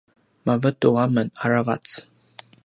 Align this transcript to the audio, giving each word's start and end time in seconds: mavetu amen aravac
mavetu 0.45 0.89
amen 1.03 1.27
aravac 1.43 1.85